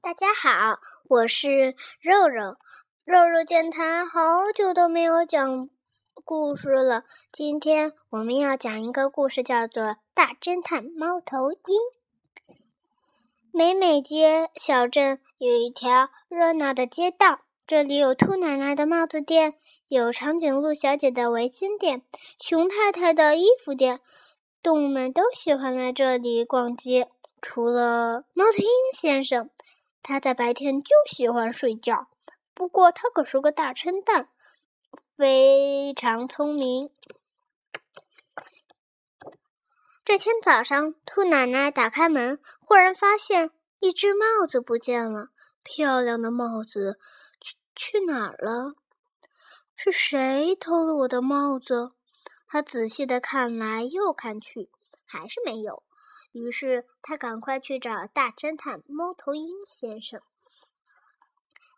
[0.00, 0.78] 大家好，
[1.08, 2.56] 我是肉肉。
[3.04, 5.68] 肉肉电台好久都没有讲
[6.24, 9.82] 故事了，今天我们要讲一个故事，叫做
[10.14, 11.58] 《大侦探猫头鹰》。
[13.52, 19.54] 美美街小镇有一条热闹的街道，这里有兔奶奶的帽子店，
[19.88, 22.02] 有长颈鹿小姐的围巾店，
[22.38, 24.00] 熊太太的衣服店，
[24.62, 27.10] 动物们都喜欢来这里逛街，
[27.42, 29.50] 除了猫头鹰先生。
[30.06, 32.08] 他在白天就喜欢睡觉，
[32.52, 34.28] 不过他可是个大侦探，
[35.16, 36.90] 非常聪明。
[40.04, 45.30] 这天早上，兔奶奶打开门，忽然发现一只帽子不见了。
[45.62, 46.98] 漂亮的帽子
[47.40, 48.74] 去去哪儿了？
[49.74, 51.92] 是谁偷了我的帽子？
[52.46, 54.68] 他仔细的看来又看去，
[55.06, 55.82] 还是没有。
[56.34, 60.20] 于是他赶快去找大侦探猫头鹰先生。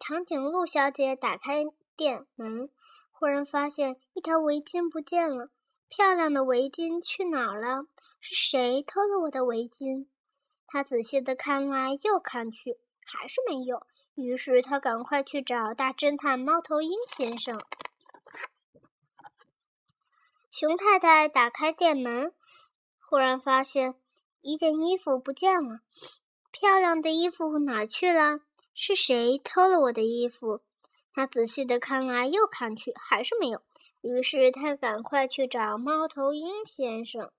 [0.00, 2.70] 长颈鹿小姐打开店门，
[3.12, 5.50] 忽然发现一条围巾不见了。
[5.90, 7.86] 漂亮的围巾去哪儿了？
[8.20, 10.06] 是谁偷了我的围巾？
[10.66, 13.86] 她仔细的看来又看去，还是没有。
[14.14, 17.60] 于是她赶快去找大侦探猫头鹰先生。
[20.50, 22.32] 熊太太打开店门，
[22.98, 23.94] 忽然发现。
[24.40, 25.80] 一件衣服不见了，
[26.50, 28.40] 漂亮的衣服哪去了？
[28.74, 30.60] 是谁偷了我的衣服？
[31.12, 33.60] 他仔细的看来又看去，还是没有。
[34.00, 37.32] 于是他赶快去找猫头鹰先生。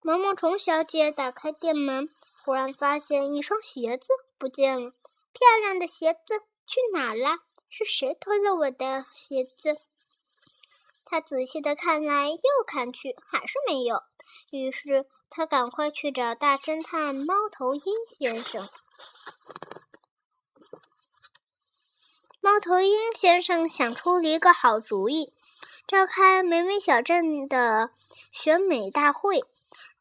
[0.00, 2.08] 毛毛虫小姐打开店门，
[2.42, 4.06] 忽然发现一双鞋子
[4.38, 4.92] 不见了。
[5.32, 7.40] 漂亮的鞋子去哪了？
[7.68, 9.76] 是谁偷了我的鞋子？
[11.10, 14.04] 他仔细的看来又看去，还是没有。
[14.50, 18.68] 于是他赶快去找大侦探猫头鹰先生。
[22.40, 25.32] 猫头鹰先生想出了一个好主意，
[25.84, 27.90] 召开美美小镇的
[28.30, 29.40] 选美大会，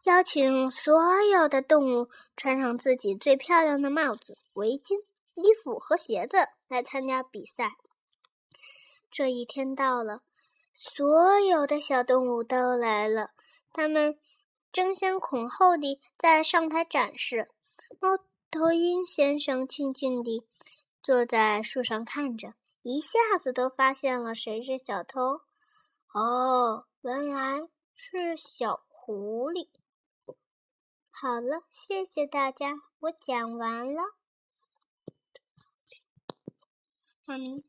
[0.03, 4.99] 邀请所有的动物穿上自己最漂亮的帽子、围巾、
[5.33, 7.77] 衣服和鞋子来参加比赛。
[9.09, 10.21] 这一天到了。
[10.81, 13.31] 所有的小动物都来了，
[13.73, 14.17] 他们
[14.71, 17.51] 争先恐后地在上台展示。
[17.99, 18.17] 猫
[18.49, 20.47] 头鹰先生静静地
[21.03, 25.41] 坐在树上看着，一下子都发现了谁是小偷。
[26.13, 29.67] 哦，原来是小狐狸。
[31.09, 34.13] 好了，谢谢大家，我讲完了。
[37.25, 37.65] 妈咪。